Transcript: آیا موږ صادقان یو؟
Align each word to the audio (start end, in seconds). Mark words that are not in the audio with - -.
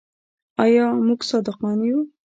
آیا 0.63 0.85
موږ 1.07 1.19
صادقان 1.29 1.77
یو؟ 1.87 1.99